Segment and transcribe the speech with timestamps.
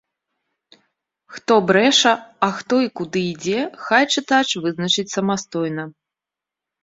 [1.33, 2.13] Хто брэша,
[2.47, 3.59] а хто і куды ідзе,
[3.89, 5.83] хай чытач вызначыць самастойна.